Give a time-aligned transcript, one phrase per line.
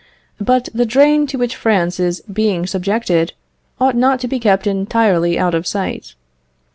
[0.39, 3.33] But the drain to which France is being subjected
[3.79, 6.15] ought not to be kept entirely out of sight.